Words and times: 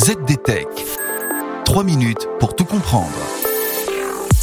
ZDTech. 0.00 0.66
3 1.66 1.84
minutes 1.84 2.26
pour 2.38 2.56
tout 2.56 2.64
comprendre. 2.64 3.12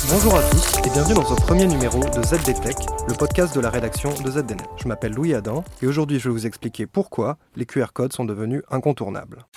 Bonjour 0.08 0.36
à 0.36 0.44
tous 0.52 0.78
et 0.86 0.92
bienvenue 0.92 1.16
dans 1.16 1.26
ce 1.26 1.34
premier 1.34 1.66
numéro 1.66 1.98
de 1.98 2.22
ZDTech, 2.22 2.76
le 3.08 3.16
podcast 3.16 3.56
de 3.56 3.60
la 3.60 3.72
rédaction 3.72 4.14
de 4.24 4.30
ZDNet. 4.30 4.70
Je 4.78 4.88
m'appelle 4.88 5.14
Louis 5.14 5.34
Adam 5.34 5.64
et 5.82 5.88
aujourd'hui 5.88 6.20
je 6.20 6.30
vais 6.30 6.34
vous 6.34 6.46
expliquer 6.46 6.86
pourquoi 6.86 7.40
les 7.56 7.66
QR 7.66 7.88
codes 7.92 8.14
sont 8.14 8.24
devenus 8.24 8.62
incontournables. 8.70 9.48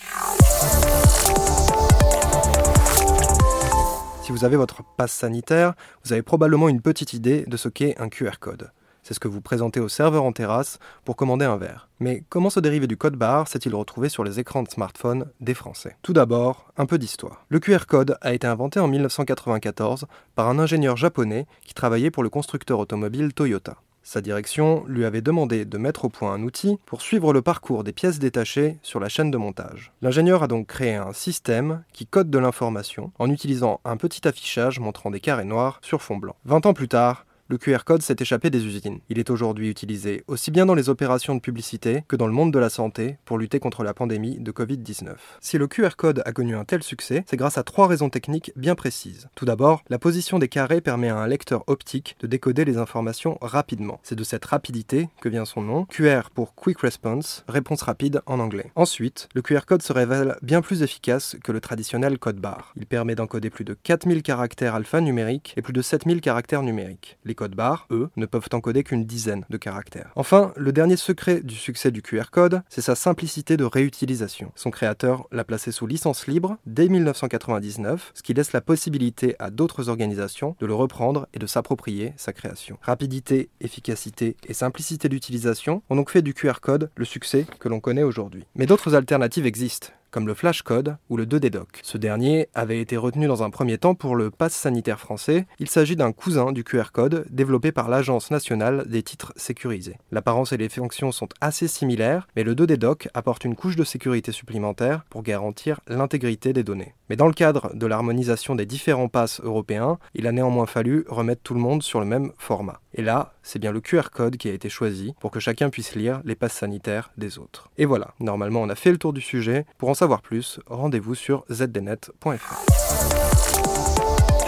Si 4.23 4.33
vous 4.33 4.47
avez 4.47 4.57
votre 4.57 4.83
passe 4.97 5.13
sanitaire, 5.13 5.75
vous 6.07 6.15
avez 6.15 6.23
probablement 6.23 6.71
une 6.71 6.81
petite 6.81 7.13
idée 7.13 7.45
de 7.47 7.59
ce 7.59 7.69
qu'est 7.69 8.01
un 8.01 8.09
QR 8.09 8.39
code. 8.41 8.71
C'est 9.11 9.15
ce 9.15 9.19
que 9.19 9.27
vous 9.27 9.41
présentez 9.41 9.81
au 9.81 9.89
serveur 9.89 10.23
en 10.23 10.31
terrasse 10.31 10.79
pour 11.05 11.17
commander 11.17 11.45
un 11.45 11.57
verre. 11.57 11.89
Mais 11.99 12.23
comment 12.29 12.49
se 12.49 12.61
dériver 12.61 12.87
du 12.87 12.97
code 12.97 13.17
barre 13.17 13.49
s'est-il 13.49 13.75
retrouvé 13.75 14.09
sur 14.09 14.23
les 14.23 14.39
écrans 14.39 14.63
de 14.63 14.69
smartphone 14.69 15.27
des 15.41 15.55
Français? 15.55 15.97
Tout 16.03 16.13
d'abord, 16.13 16.73
un 16.77 16.87
peu 16.87 16.97
d'histoire. 16.97 17.45
Le 17.49 17.59
QR 17.59 17.87
code 17.89 18.17
a 18.21 18.33
été 18.35 18.47
inventé 18.47 18.79
en 18.79 18.87
1994 18.87 20.07
par 20.37 20.49
un 20.49 20.61
ingénieur 20.61 20.97
japonais 20.97 21.47
qui 21.65 21.75
travaillait 21.75 22.13
pour 22.13 22.23
le 22.23 22.29
constructeur 22.29 22.79
automobile 22.79 23.35
Toyota. 23.35 23.79
Sa 24.05 24.21
direction 24.21 24.85
lui 24.87 25.05
avait 25.05 25.23
demandé 25.23 25.65
de 25.65 25.77
mettre 25.77 26.05
au 26.05 26.09
point 26.09 26.33
un 26.33 26.43
outil 26.45 26.79
pour 26.87 27.03
suivre 27.03 27.33
le 27.33 27.43
parcours 27.43 27.83
des 27.83 27.93
pièces 27.93 28.21
détachées 28.21 28.79
sur 28.83 29.01
la 29.01 29.09
chaîne 29.09 29.33
de 29.33 29.39
montage. 29.39 29.93
L'ingénieur 30.03 30.45
a 30.45 30.47
donc 30.47 30.69
créé 30.69 30.95
un 30.95 31.13
système 31.13 31.83
qui 31.93 32.07
code 32.07 32.31
de 32.31 32.39
l'information 32.39 33.11
en 33.19 33.29
utilisant 33.29 33.81
un 33.85 33.97
petit 33.97 34.29
affichage 34.29 34.79
montrant 34.79 35.11
des 35.11 35.21
carrés 35.21 35.45
noirs 35.45 35.81
sur 35.83 36.01
fond 36.01 36.17
blanc. 36.17 36.37
20 36.45 36.67
ans 36.67 36.75
plus 36.75 36.89
tard, 36.89 37.27
le 37.51 37.59
QR 37.59 37.79
code 37.85 38.01
s'est 38.01 38.15
échappé 38.21 38.49
des 38.49 38.65
usines. 38.65 39.01
Il 39.09 39.19
est 39.19 39.29
aujourd'hui 39.29 39.69
utilisé 39.69 40.23
aussi 40.29 40.53
bien 40.53 40.67
dans 40.67 40.77
les 40.77 40.89
opérations 40.89 41.35
de 41.35 41.41
publicité 41.41 42.05
que 42.07 42.15
dans 42.15 42.29
le 42.29 42.33
monde 42.33 42.53
de 42.53 42.61
la 42.61 42.71
santé 42.71 43.19
pour 43.25 43.39
lutter 43.39 43.59
contre 43.59 43.83
la 43.83 43.93
pandémie 43.93 44.39
de 44.39 44.53
Covid-19. 44.53 45.17
Si 45.41 45.59
le 45.59 45.67
QR 45.67 45.97
code 45.97 46.23
a 46.25 46.31
connu 46.31 46.55
un 46.55 46.65
tel 46.65 46.85
succès, 46.85 47.25
c'est 47.27 47.37
grâce 47.37 47.59
à 47.59 47.65
trois 47.65 47.89
raisons 47.89 48.09
techniques 48.09 48.53
bien 48.55 48.77
précises. 48.77 49.29
Tout 49.35 49.47
d'abord, 49.47 49.83
la 49.89 49.99
position 49.99 50.39
des 50.39 50.47
carrés 50.47 50.81
permet 50.81 51.09
à 51.09 51.17
un 51.17 51.27
lecteur 51.27 51.65
optique 51.67 52.17
de 52.21 52.29
décoder 52.29 52.65
les 52.65 52.79
informations 52.79 53.37
rapidement. 53.41 53.99
C'est 54.05 54.15
de 54.15 54.23
cette 54.23 54.45
rapidité 54.45 55.09
que 55.21 55.29
vient 55.29 55.45
son 55.45 55.63
nom, 55.63 55.87
QR 55.87 56.31
pour 56.33 56.55
Quick 56.55 56.79
Response, 56.79 57.45
réponse 57.49 57.83
rapide 57.83 58.23
en 58.27 58.39
anglais. 58.39 58.71
Ensuite, 58.77 59.29
le 59.35 59.43
QR 59.43 59.63
code 59.67 59.83
se 59.83 59.93
révèle 59.93 60.37
bien 60.43 60.63
plus 60.63 60.85
efficace 60.85 61.35
que 61.43 61.51
le 61.51 61.61
traditionnel 61.61 62.21
code 62.21 62.39
barre. 62.39 62.73
Il 62.77 62.87
permet 62.87 63.17
d'encoder 63.17 63.51
plus 63.51 63.65
de 63.65 63.75
4000 63.75 64.23
caractères 64.23 64.77
alphanumériques 64.77 65.55
et 65.57 65.63
plus 65.63 65.73
de 65.73 65.83
7000 65.83 66.21
caractères 66.21 66.63
numériques. 66.63 67.19
Codes 67.41 67.55
barres, 67.55 67.87
eux, 67.91 68.11
ne 68.19 68.27
peuvent 68.27 68.51
encoder 68.53 68.85
qu'une 68.85 69.07
dizaine 69.07 69.47
de 69.49 69.57
caractères. 69.57 70.13
Enfin, 70.15 70.53
le 70.57 70.73
dernier 70.73 70.97
secret 70.97 71.41
du 71.41 71.55
succès 71.55 71.91
du 71.91 72.03
QR 72.03 72.25
code, 72.31 72.61
c'est 72.69 72.83
sa 72.83 72.95
simplicité 72.95 73.57
de 73.57 73.65
réutilisation. 73.65 74.53
Son 74.57 74.71
créateur 74.71 75.27
l'a 75.33 75.43
placé 75.43 75.73
sous 75.73 75.87
licence 75.87 76.27
libre 76.27 76.59
dès 76.67 76.91
1999, 76.91 78.13
ce 78.13 78.23
qui 78.23 78.35
laisse 78.35 78.53
la 78.53 78.61
possibilité 78.61 79.37
à 79.39 79.49
d'autres 79.49 79.89
organisations 79.89 80.55
de 80.61 80.67
le 80.67 80.75
reprendre 80.75 81.29
et 81.33 81.39
de 81.39 81.47
s'approprier 81.47 82.13
sa 82.19 82.35
création. 82.35 82.77
Rapidité, 82.83 83.49
efficacité 83.63 84.37
et 84.47 84.53
simplicité 84.53 85.09
d'utilisation 85.09 85.83
ont 85.89 85.97
donc 85.97 86.11
fait 86.11 86.21
du 86.21 86.35
QR 86.35 86.61
code 86.61 86.91
le 86.95 87.07
succès 87.07 87.47
que 87.59 87.71
l'on 87.71 87.81
connaît 87.81 88.03
aujourd'hui. 88.03 88.45
Mais 88.55 88.67
d'autres 88.67 88.95
alternatives 88.95 89.47
existent 89.47 89.89
comme 90.11 90.27
le 90.27 90.35
flashcode 90.35 90.97
ou 91.09 91.17
le 91.17 91.27
2D 91.27 91.51
Doc. 91.51 91.81
Ce 91.83 91.99
dernier 91.99 92.49
avait 92.55 92.81
été 92.81 92.97
retenu 92.97 93.27
dans 93.27 93.43
un 93.43 93.51
premier 93.51 93.79
temps 93.79 93.95
pour 93.95 94.17
le 94.17 94.31
pass 94.31 94.55
sanitaire 94.55 95.01
français. 95.01 95.47
Il 95.59 95.69
s'agit 95.69 95.97
d'un 95.97 96.13
cousin 96.13 96.53
du 96.53 96.65
QR 96.65 96.93
code 96.93 97.27
développé 97.31 97.73
par 97.73 97.89
l'Agence 97.89 98.31
nationale 98.31 98.87
des 98.89 99.03
titres 99.03 99.33
sécurisés. 99.37 99.99
L'apparence 100.11 100.53
et 100.53 100.57
les 100.57 100.69
fonctions 100.69 101.13
sont 101.13 101.29
assez 101.41 101.69
similaires, 101.69 102.29
mais 102.37 102.45
le 102.45 102.55
2D 102.55 102.77
Doc 102.77 103.09
apporte 103.15 103.45
une 103.45 103.57
couche 103.57 103.77
de 103.77 103.85
sécurité 103.85 104.33
supplémentaire 104.33 105.05
pour 105.11 105.23
garantir 105.23 105.81
l'intégrité 105.87 106.53
des 106.53 106.65
données. 106.65 106.95
Mais 107.09 107.17
dans 107.17 107.27
le 107.27 107.33
cadre 107.33 107.75
de 107.75 107.87
l'harmonisation 107.87 108.55
des 108.55 108.67
différents 108.67 109.09
passes 109.09 109.41
européens, 109.43 109.99
il 110.15 110.27
a 110.27 110.33
néanmoins 110.33 110.67
fallu 110.67 111.05
remettre 111.09 111.43
tout 111.43 111.55
le 111.55 111.61
monde 111.61 111.83
sur 111.83 111.99
le 111.99 112.07
même 112.07 112.33
format. 112.39 112.81
Et 112.95 113.03
là, 113.03 113.35
c'est 113.43 113.59
bien 113.59 113.73
le 113.73 113.81
QR 113.81 114.11
code 114.13 114.37
qui 114.37 114.49
a 114.49 114.53
été 114.53 114.69
choisi 114.69 115.15
pour 115.21 115.31
que 115.31 115.41
chacun 115.41 115.71
puisse 115.71 115.95
lire 115.95 116.21
les 116.25 116.35
passes 116.35 116.55
sanitaires 116.55 117.11
des 117.17 117.39
autres. 117.39 117.71
Et 117.79 117.85
voilà, 117.85 118.15
normalement 118.21 118.63
on 118.63 118.69
a 118.69 118.75
fait 118.75 118.93
le 118.93 118.99
tour 118.99 119.13
du 119.13 119.21
sujet. 119.21 119.65
Pour 119.79 119.89
en 119.89 119.95
savoir 120.01 120.23
plus, 120.23 120.61
rendez-vous 120.67 121.15
sur 121.15 121.45
zdnet.fr. 121.51 122.57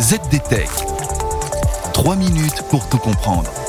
ZDTech. 0.00 0.70
3 1.92 2.16
minutes 2.16 2.62
pour 2.70 2.88
tout 2.88 2.96
comprendre. 2.96 3.61